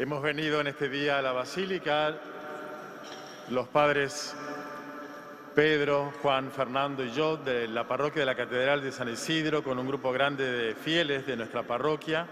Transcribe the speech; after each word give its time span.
Hemos 0.00 0.22
venido 0.22 0.62
en 0.62 0.66
este 0.66 0.88
día 0.88 1.18
a 1.18 1.20
la 1.20 1.32
Basílica, 1.32 2.16
los 3.50 3.68
padres 3.68 4.34
Pedro, 5.54 6.10
Juan, 6.22 6.50
Fernando 6.50 7.04
y 7.04 7.12
yo 7.12 7.36
de 7.36 7.68
la 7.68 7.86
parroquia 7.86 8.20
de 8.20 8.24
la 8.24 8.34
Catedral 8.34 8.80
de 8.80 8.92
San 8.92 9.10
Isidro, 9.10 9.62
con 9.62 9.78
un 9.78 9.86
grupo 9.86 10.10
grande 10.10 10.50
de 10.50 10.74
fieles 10.74 11.26
de 11.26 11.36
nuestra 11.36 11.64
parroquia, 11.64 12.26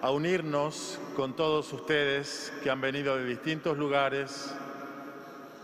a 0.00 0.10
unirnos 0.10 0.98
con 1.14 1.36
todos 1.36 1.70
ustedes 1.74 2.50
que 2.62 2.70
han 2.70 2.80
venido 2.80 3.18
de 3.18 3.26
distintos 3.26 3.76
lugares, 3.76 4.56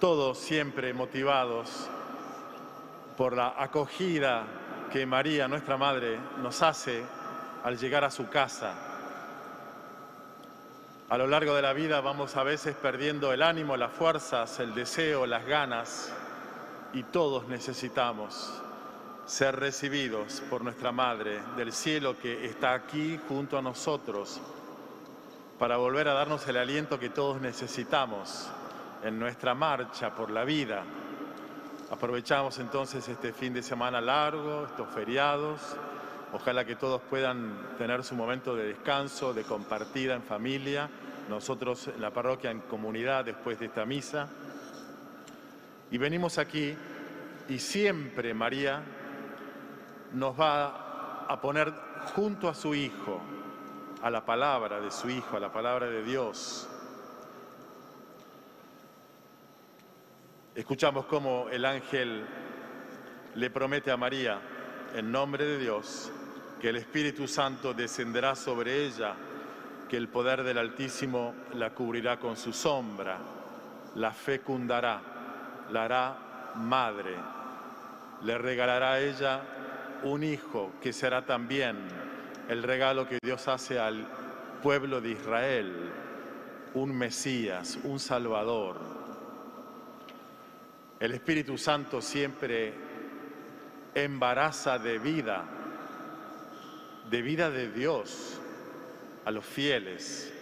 todos 0.00 0.36
siempre 0.36 0.92
motivados 0.92 1.88
por 3.16 3.34
la 3.34 3.54
acogida 3.56 4.44
que 4.92 5.06
María, 5.06 5.48
nuestra 5.48 5.78
Madre, 5.78 6.18
nos 6.42 6.60
hace 6.60 7.02
al 7.64 7.78
llegar 7.78 8.04
a 8.04 8.10
su 8.10 8.28
casa. 8.28 8.91
A 11.12 11.18
lo 11.18 11.26
largo 11.26 11.54
de 11.54 11.60
la 11.60 11.74
vida 11.74 12.00
vamos 12.00 12.38
a 12.38 12.42
veces 12.42 12.74
perdiendo 12.74 13.34
el 13.34 13.42
ánimo, 13.42 13.76
las 13.76 13.92
fuerzas, 13.92 14.58
el 14.60 14.74
deseo, 14.74 15.26
las 15.26 15.44
ganas, 15.44 16.10
y 16.94 17.02
todos 17.02 17.46
necesitamos 17.48 18.50
ser 19.26 19.60
recibidos 19.60 20.42
por 20.48 20.64
nuestra 20.64 20.90
Madre 20.90 21.42
del 21.54 21.70
cielo 21.74 22.16
que 22.18 22.46
está 22.46 22.72
aquí 22.72 23.20
junto 23.28 23.58
a 23.58 23.60
nosotros 23.60 24.40
para 25.58 25.76
volver 25.76 26.08
a 26.08 26.14
darnos 26.14 26.48
el 26.48 26.56
aliento 26.56 26.98
que 26.98 27.10
todos 27.10 27.42
necesitamos 27.42 28.48
en 29.04 29.18
nuestra 29.18 29.54
marcha 29.54 30.14
por 30.14 30.30
la 30.30 30.44
vida. 30.44 30.82
Aprovechamos 31.90 32.58
entonces 32.58 33.06
este 33.06 33.34
fin 33.34 33.52
de 33.52 33.62
semana 33.62 34.00
largo, 34.00 34.64
estos 34.64 34.88
feriados. 34.94 35.60
Ojalá 36.32 36.64
que 36.64 36.76
todos 36.76 37.02
puedan 37.02 37.76
tener 37.78 38.04
su 38.04 38.14
momento 38.14 38.56
de 38.56 38.66
descanso, 38.66 39.34
de 39.34 39.44
compartida 39.44 40.14
en 40.14 40.22
familia. 40.22 40.88
Nosotros 41.28 41.88
en 41.88 42.00
la 42.00 42.10
parroquia, 42.10 42.50
en 42.50 42.60
comunidad, 42.60 43.24
después 43.24 43.58
de 43.58 43.66
esta 43.66 43.84
misa. 43.84 44.28
Y 45.90 45.98
venimos 45.98 46.38
aquí 46.38 46.74
y 47.48 47.58
siempre 47.58 48.32
María 48.34 48.82
nos 50.14 50.38
va 50.40 51.26
a 51.28 51.40
poner 51.40 51.72
junto 52.14 52.48
a 52.48 52.54
su 52.54 52.74
Hijo, 52.74 53.20
a 54.02 54.10
la 54.10 54.24
palabra 54.24 54.80
de 54.80 54.90
su 54.90 55.10
Hijo, 55.10 55.36
a 55.36 55.40
la 55.40 55.52
palabra 55.52 55.86
de 55.86 56.02
Dios, 56.02 56.68
Escuchamos 60.54 61.06
cómo 61.06 61.48
el 61.50 61.64
ángel 61.64 62.26
le 63.36 63.48
promete 63.48 63.90
a 63.90 63.96
María, 63.96 64.38
en 64.94 65.10
nombre 65.10 65.46
de 65.46 65.58
Dios, 65.58 66.12
que 66.62 66.68
el 66.68 66.76
Espíritu 66.76 67.26
Santo 67.26 67.74
descenderá 67.74 68.36
sobre 68.36 68.86
ella, 68.86 69.16
que 69.88 69.96
el 69.96 70.06
poder 70.06 70.44
del 70.44 70.58
Altísimo 70.58 71.34
la 71.54 71.70
cubrirá 71.70 72.20
con 72.20 72.36
su 72.36 72.52
sombra, 72.52 73.18
la 73.96 74.12
fecundará, 74.12 75.00
la 75.72 75.82
hará 75.82 76.16
madre, 76.54 77.16
le 78.22 78.38
regalará 78.38 78.92
a 78.92 79.00
ella 79.00 79.40
un 80.04 80.22
hijo 80.22 80.74
que 80.80 80.92
será 80.92 81.26
también 81.26 81.78
el 82.48 82.62
regalo 82.62 83.08
que 83.08 83.18
Dios 83.20 83.48
hace 83.48 83.80
al 83.80 84.06
pueblo 84.62 85.00
de 85.00 85.10
Israel, 85.10 85.90
un 86.74 86.96
Mesías, 86.96 87.76
un 87.82 87.98
Salvador. 87.98 88.76
El 91.00 91.10
Espíritu 91.10 91.58
Santo 91.58 92.00
siempre 92.00 92.72
embaraza 93.96 94.78
de 94.78 95.00
vida, 95.00 95.58
de 97.10 97.22
vida 97.22 97.50
de 97.50 97.70
Dios 97.70 98.40
a 99.24 99.30
los 99.30 99.44
fieles, 99.44 100.32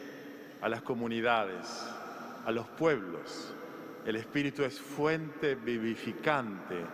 a 0.60 0.68
las 0.68 0.82
comunidades, 0.82 1.86
a 2.44 2.50
los 2.50 2.66
pueblos. 2.68 3.54
El 4.06 4.16
Espíritu 4.16 4.64
es 4.64 4.80
fuente 4.80 5.54
vivificante. 5.54 6.84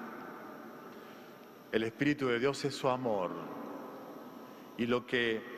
El 1.72 1.82
Espíritu 1.82 2.26
de 2.28 2.38
Dios 2.38 2.64
es 2.64 2.74
su 2.74 2.88
amor. 2.88 3.30
Y 4.78 4.86
lo 4.86 5.06
que 5.06 5.56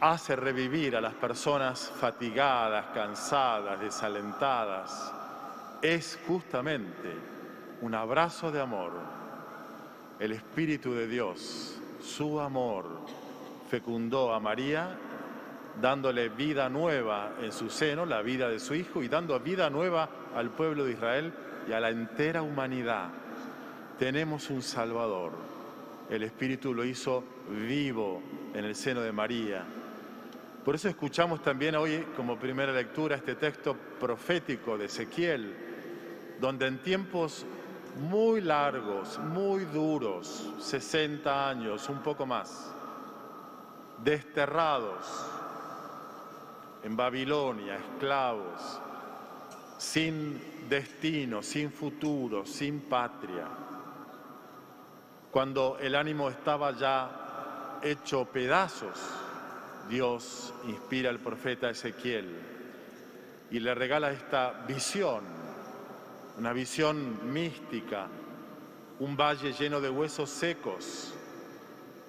hace 0.00 0.36
revivir 0.36 0.96
a 0.96 1.00
las 1.00 1.14
personas 1.14 1.90
fatigadas, 1.98 2.86
cansadas, 2.94 3.80
desalentadas, 3.80 5.12
es 5.82 6.18
justamente 6.26 7.12
un 7.80 7.94
abrazo 7.94 8.50
de 8.50 8.60
amor. 8.60 8.92
El 10.18 10.32
Espíritu 10.32 10.94
de 10.94 11.06
Dios, 11.06 11.78
su 12.00 12.40
amor, 12.40 12.86
fecundó 13.70 14.32
a 14.32 14.40
María, 14.40 14.96
dándole 15.80 16.28
vida 16.28 16.68
nueva 16.68 17.34
en 17.42 17.52
su 17.52 17.68
seno, 17.68 18.06
la 18.06 18.22
vida 18.22 18.48
de 18.48 18.60
su 18.60 18.74
Hijo, 18.74 19.02
y 19.02 19.08
dando 19.08 19.38
vida 19.40 19.68
nueva 19.70 20.08
al 20.34 20.50
pueblo 20.50 20.84
de 20.84 20.92
Israel 20.92 21.32
y 21.68 21.72
a 21.72 21.80
la 21.80 21.90
entera 21.90 22.42
humanidad. 22.42 23.10
Tenemos 23.98 24.50
un 24.50 24.62
Salvador. 24.62 25.32
El 26.08 26.22
Espíritu 26.22 26.72
lo 26.72 26.84
hizo 26.84 27.24
vivo 27.50 28.22
en 28.54 28.64
el 28.64 28.74
seno 28.74 29.00
de 29.00 29.12
María. 29.12 29.64
Por 30.64 30.74
eso 30.74 30.88
escuchamos 30.88 31.42
también 31.42 31.76
hoy 31.76 32.04
como 32.16 32.38
primera 32.38 32.72
lectura 32.72 33.16
este 33.16 33.34
texto 33.34 33.76
profético 34.00 34.76
de 34.76 34.86
Ezequiel, 34.86 35.54
donde 36.40 36.66
en 36.66 36.78
tiempos 36.78 37.46
muy 37.96 38.40
largos, 38.40 39.18
muy 39.18 39.64
duros, 39.64 40.52
60 40.60 41.48
años, 41.48 41.88
un 41.88 42.02
poco 42.02 42.26
más, 42.26 42.72
desterrados 44.02 45.06
en 46.82 46.96
Babilonia, 46.96 47.76
esclavos, 47.76 48.80
sin 49.78 50.68
destino, 50.68 51.42
sin 51.42 51.70
futuro, 51.70 52.44
sin 52.44 52.80
patria, 52.80 53.46
cuando 55.30 55.76
el 55.78 55.94
ánimo 55.94 56.30
estaba 56.30 56.72
ya 56.72 57.78
hecho 57.82 58.24
pedazos, 58.24 58.98
Dios 59.88 60.54
inspira 60.66 61.10
al 61.10 61.18
profeta 61.18 61.68
Ezequiel 61.68 62.34
y 63.50 63.60
le 63.60 63.74
regala 63.74 64.10
esta 64.12 64.64
visión 64.66 65.45
una 66.36 66.52
visión 66.52 67.32
mística, 67.32 68.08
un 68.98 69.16
valle 69.16 69.52
lleno 69.52 69.80
de 69.80 69.88
huesos 69.88 70.28
secos, 70.30 71.14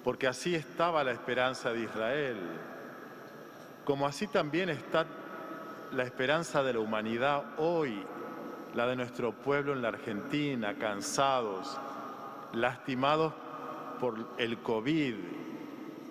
porque 0.04 0.26
así 0.26 0.54
estaba 0.54 1.02
la 1.04 1.12
esperanza 1.12 1.72
de 1.72 1.80
Israel, 1.80 2.36
como 3.84 4.06
así 4.06 4.26
también 4.26 4.68
está 4.68 5.06
la 5.92 6.02
esperanza 6.02 6.62
de 6.62 6.74
la 6.74 6.80
humanidad 6.80 7.58
hoy, 7.58 8.02
la 8.74 8.86
de 8.86 8.96
nuestro 8.96 9.32
pueblo 9.32 9.72
en 9.72 9.80
la 9.80 9.88
Argentina, 9.88 10.74
cansados, 10.74 11.78
lastimados 12.52 13.32
por 13.98 14.14
el 14.36 14.58
COVID. 14.58 15.14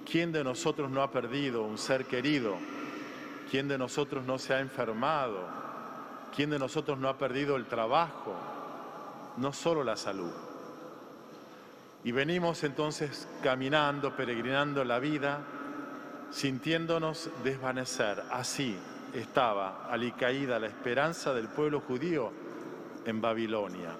¿Quién 0.10 0.32
de 0.32 0.44
nosotros 0.44 0.90
no 0.90 1.04
ha 1.04 1.12
perdido 1.12 1.64
un 1.64 1.78
ser 1.78 2.06
querido? 2.06 2.56
¿Quién 3.52 3.68
de 3.68 3.78
nosotros 3.78 4.26
no 4.26 4.40
se 4.40 4.54
ha 4.54 4.60
enfermado? 4.60 5.68
¿Quién 6.36 6.50
de 6.50 6.60
nosotros 6.60 6.98
no 6.98 7.10
ha 7.10 7.18
perdido 7.18 7.56
el 7.56 7.66
trabajo? 7.66 8.36
No 9.38 9.54
solo 9.54 9.84
la 9.84 9.98
salud. 9.98 10.32
Y 12.04 12.12
venimos 12.12 12.64
entonces 12.64 13.28
caminando, 13.44 14.16
peregrinando 14.16 14.84
la 14.84 15.00
vida, 15.00 15.40
sintiéndonos 16.32 17.30
desvanecer. 17.44 18.24
Así 18.32 18.78
estaba 19.14 19.88
alicaída 19.90 20.60
la 20.60 20.68
esperanza 20.68 21.34
del 21.34 21.48
pueblo 21.48 21.82
judío 21.82 22.32
en 23.06 23.22
Babilonia. 23.22 23.96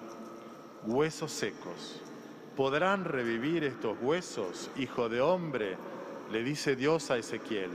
Huesos 0.86 1.32
secos. 1.32 2.00
¿Podrán 2.56 3.04
revivir 3.04 3.64
estos 3.64 3.96
huesos, 4.00 4.70
hijo 4.76 5.08
de 5.08 5.20
hombre? 5.20 5.76
Le 6.30 6.42
dice 6.42 6.76
Dios 6.76 7.10
a 7.10 7.16
Ezequiel. 7.16 7.70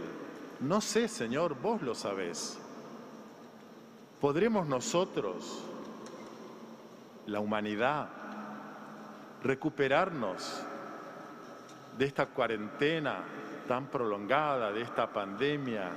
No 0.59 0.81
sé, 0.81 1.07
Señor, 1.07 1.55
vos 1.61 1.81
lo 1.81 1.95
sabés. 1.95 2.59
¿Podremos 4.23 4.65
nosotros, 4.67 5.65
la 7.25 7.41
humanidad, 7.41 8.07
recuperarnos 9.43 10.61
de 11.97 12.05
esta 12.05 12.27
cuarentena 12.27 13.17
tan 13.67 13.87
prolongada, 13.87 14.71
de 14.71 14.81
esta 14.81 15.11
pandemia 15.11 15.89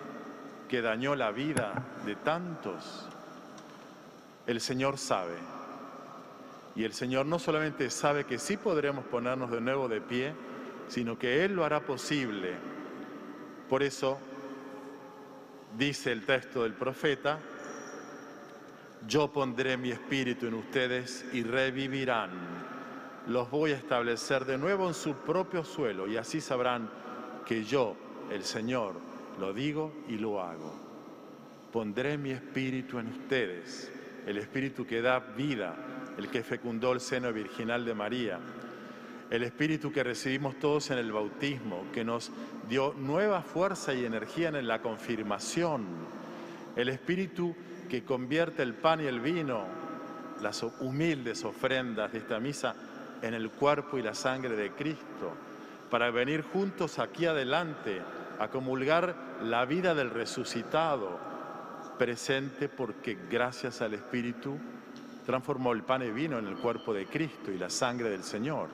que 0.69 0.83
dañó 0.83 1.15
la 1.15 1.31
vida 1.31 1.73
de 2.05 2.17
tantos? 2.17 3.09
El 4.45 4.61
Señor 4.61 4.99
sabe. 4.99 5.37
Y 6.75 6.83
el 6.83 6.95
Señor 6.95 7.27
no 7.27 7.39
solamente 7.39 7.91
sabe 7.91 8.25
que 8.25 8.41
sí 8.41 8.57
podremos 8.57 9.05
ponernos 9.05 9.53
de 9.53 9.61
nuevo 9.61 9.87
de 9.87 10.01
pie, 10.01 10.35
sino 10.89 11.17
que 11.17 11.45
Él 11.45 11.55
lo 11.55 11.65
hará 11.65 11.79
posible. 11.79 12.57
Por 13.69 13.85
eso 13.85 14.19
dice 15.79 16.11
el 16.11 16.27
texto 16.27 16.65
del 16.65 16.73
profeta, 16.73 17.39
yo 19.07 19.33
pondré 19.33 19.77
mi 19.77 19.91
espíritu 19.91 20.47
en 20.47 20.55
ustedes 20.55 21.25
y 21.33 21.43
revivirán. 21.43 22.31
Los 23.29 23.51
voy 23.51 23.73
a 23.73 23.77
establecer 23.77 24.45
de 24.45 24.59
nuevo 24.59 24.89
en 24.89 24.95
su 24.95 25.15
propio 25.15 25.65
suelo 25.65 26.09
y 26.09 26.17
así 26.17 26.41
sabrán 26.41 26.91
que 27.45 27.65
yo, 27.65 27.97
el 28.31 28.45
Señor, 28.45 28.95
lo 29.39 29.53
digo 29.53 29.93
y 30.09 30.17
lo 30.17 30.41
hago. 30.41 30.87
pondré 31.73 32.17
mi 32.17 32.31
espíritu 32.31 32.99
en 32.99 33.09
ustedes, 33.09 33.93
el 34.27 34.39
espíritu 34.39 34.87
que 34.87 35.03
da 35.03 35.19
vida, 35.19 35.77
el 36.17 36.29
que 36.29 36.43
fecundó 36.43 36.93
el 36.93 37.01
seno 37.01 37.31
virginal 37.33 37.85
de 37.85 37.93
María, 37.93 38.41
el 39.29 39.43
espíritu 39.43 39.93
que 39.93 40.03
recibimos 40.03 40.59
todos 40.59 40.91
en 40.91 40.99
el 40.99 41.13
bautismo, 41.13 41.85
que 41.93 42.03
nos 42.03 42.31
dio 42.69 42.95
nueva 42.95 43.43
fuerza 43.43 43.93
y 43.93 44.07
energía 44.07 44.49
en 44.49 44.67
la 44.67 44.81
confirmación, 44.81 45.85
el 46.77 46.89
espíritu 46.89 47.55
que 47.87 48.05
convierte 48.05 48.63
el 48.63 48.75
pan 48.75 49.01
y 49.01 49.07
el 49.07 49.21
vino, 49.21 49.65
las 50.43 50.63
humildes 50.81 51.45
ofrendas 51.45 52.13
de 52.13 52.19
esta 52.19 52.39
misa, 52.41 52.75
en 53.23 53.35
el 53.35 53.51
cuerpo 53.51 53.99
y 53.99 54.03
la 54.03 54.15
sangre 54.15 54.57
de 54.57 54.73
Cristo, 54.73 55.33
para 55.91 56.11
venir 56.11 56.43
juntos 56.43 56.99
aquí 56.99 57.27
adelante 57.27 58.03
a 58.39 58.49
comulgar 58.49 59.15
la 59.43 59.65
vida 59.65 59.95
del 59.95 60.11
resucitado, 60.11 61.19
presente 61.99 62.69
porque 62.69 63.17
gracias 63.31 63.81
al 63.81 63.95
Espíritu 63.95 64.59
transformó 65.25 65.73
el 65.73 65.83
pan 65.83 66.03
y 66.03 66.11
vino 66.11 66.39
en 66.39 66.47
el 66.47 66.57
cuerpo 66.57 66.93
de 66.93 67.07
Cristo 67.07 67.51
y 67.51 67.59
la 67.59 67.71
sangre 67.71 68.11
del 68.11 68.23
Señor. 68.23 68.69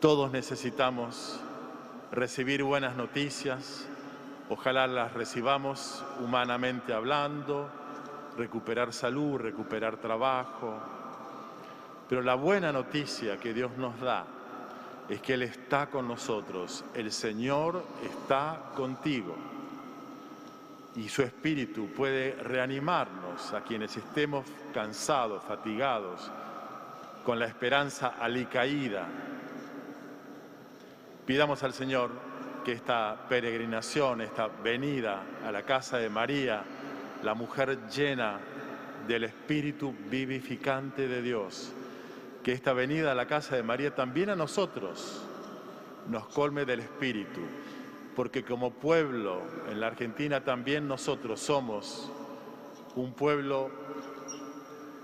Todos 0.00 0.30
necesitamos 0.30 1.38
recibir 2.10 2.62
buenas 2.62 2.96
noticias, 2.96 3.86
ojalá 4.50 4.86
las 4.86 5.14
recibamos 5.14 6.04
humanamente 6.20 6.92
hablando, 6.92 7.70
recuperar 8.36 8.92
salud, 8.92 9.40
recuperar 9.40 9.96
trabajo, 9.96 10.74
pero 12.08 12.20
la 12.20 12.34
buena 12.34 12.72
noticia 12.72 13.38
que 13.38 13.54
Dios 13.54 13.70
nos 13.78 13.98
da 14.00 14.26
es 15.08 15.22
que 15.22 15.34
Él 15.34 15.42
está 15.42 15.86
con 15.86 16.06
nosotros, 16.06 16.84
el 16.94 17.12
Señor 17.12 17.82
está 18.02 18.72
contigo 18.74 19.36
y 20.96 21.08
su 21.08 21.22
espíritu 21.22 21.88
puede 21.96 22.34
reanimarnos 22.42 23.52
a 23.52 23.62
quienes 23.62 23.96
estemos 23.96 24.44
cansados, 24.74 25.44
fatigados, 25.44 26.30
con 27.24 27.38
la 27.38 27.46
esperanza 27.46 28.14
alicaída. 28.20 29.06
Pidamos 31.24 31.62
al 31.62 31.72
Señor 31.72 32.29
que 32.64 32.72
esta 32.72 33.26
peregrinación, 33.28 34.20
esta 34.20 34.48
venida 34.48 35.22
a 35.46 35.52
la 35.52 35.62
casa 35.62 35.98
de 35.98 36.10
María, 36.10 36.62
la 37.22 37.34
mujer 37.34 37.78
llena 37.88 38.38
del 39.06 39.24
espíritu 39.24 39.94
vivificante 40.10 41.08
de 41.08 41.22
Dios, 41.22 41.72
que 42.42 42.52
esta 42.52 42.72
venida 42.72 43.12
a 43.12 43.14
la 43.14 43.26
casa 43.26 43.56
de 43.56 43.62
María 43.62 43.94
también 43.94 44.30
a 44.30 44.36
nosotros 44.36 45.22
nos 46.08 46.26
colme 46.28 46.64
del 46.64 46.80
Espíritu, 46.80 47.40
porque 48.16 48.44
como 48.44 48.72
pueblo 48.72 49.42
en 49.70 49.80
la 49.80 49.88
Argentina 49.88 50.42
también 50.42 50.88
nosotros 50.88 51.40
somos 51.40 52.10
un 52.96 53.12
pueblo 53.12 53.70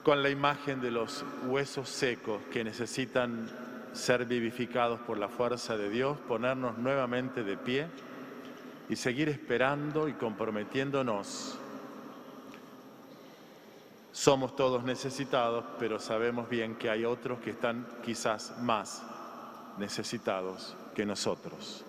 con 0.03 0.23
la 0.23 0.31
imagen 0.31 0.81
de 0.81 0.91
los 0.91 1.25
huesos 1.47 1.89
secos 1.89 2.41
que 2.53 2.65
necesitan 2.65 3.49
ser 3.97 4.27
vivificados 4.27 5.01
por 5.01 5.19
la 5.19 5.29
fuerza 5.29 5.77
de 5.77 5.91
Dios, 5.91 6.19
ponernos 6.29 6.79
nuevamente 6.79 7.43
de 7.43 7.57
pie 7.57 7.87
y 8.89 8.97
seguir 8.97 9.29
esperando 9.29 10.09
y 10.09 10.13
comprometiéndonos 10.13 11.59
somos 14.17 14.57
todos 14.57 14.83
necesitados, 14.83 15.63
pero 15.79 15.99
sabemos 15.99 16.49
bien 16.49 16.77
que 16.77 16.89
hay 16.89 17.05
otros 17.05 17.39
que 17.41 17.51
están 17.51 17.87
quizás 18.03 18.55
más 18.63 19.03
necesitados 19.77 20.75
que 20.95 21.05
nosotros. 21.05 21.85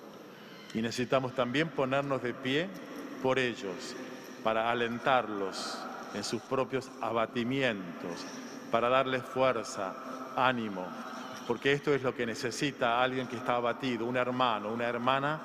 Y 0.74 0.82
necesitamos 0.82 1.34
también 1.34 1.70
ponernos 1.70 2.22
de 2.22 2.34
pie 2.34 2.68
por 3.24 3.40
ellos, 3.40 3.96
para 4.44 4.70
alentarlos 4.70 5.80
en 6.14 6.24
sus 6.26 6.42
propios 6.42 6.92
abatimientos, 7.02 8.26
para 8.72 8.90
darles 8.90 9.24
fuerza, 9.24 9.96
ánimo, 10.36 10.86
porque 11.48 11.72
esto 11.72 11.94
es 11.94 12.04
lo 12.04 12.14
que 12.14 12.26
necesita 12.26 13.02
alguien 13.02 13.28
que 13.28 13.38
está 13.38 13.56
abatido, 13.56 14.06
un 14.06 14.18
hermano, 14.18 14.70
una 14.70 14.86
hermana 14.86 15.40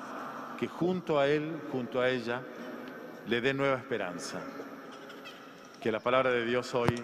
que 0.59 0.67
junto 0.67 1.17
a 1.17 1.27
él, 1.27 1.61
junto 1.71 2.01
a 2.01 2.09
ella, 2.09 2.41
le 3.27 3.41
dé 3.41 3.53
nueva 3.53 3.77
esperanza 3.77 4.41
que 5.81 5.91
la 5.91 5.99
palabra 5.99 6.31
de 6.31 6.45
Dios 6.45 6.73
hoy 6.75 6.95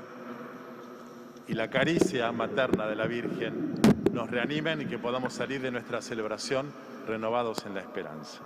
y 1.47 1.53
la 1.53 1.69
caricia 1.69 2.31
materna 2.31 2.87
de 2.87 2.95
la 2.95 3.07
Virgen 3.07 3.73
nos 4.13 4.29
reanimen 4.29 4.81
y 4.81 4.85
que 4.85 4.97
podamos 4.97 5.33
salir 5.33 5.61
de 5.61 5.71
nuestra 5.71 6.01
celebración 6.01 6.71
renovados 7.07 7.65
en 7.65 7.73
la 7.73 7.81
esperanza. 7.81 8.39